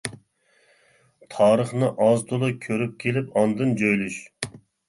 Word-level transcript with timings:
تارىخنى 1.35 1.91
ئاز 2.05 2.25
تولا 2.31 2.51
كۆرۈپ 2.65 2.97
كېلىپ 3.05 3.39
ئاندىن 3.43 3.77
جۆيلۈش! 3.83 4.21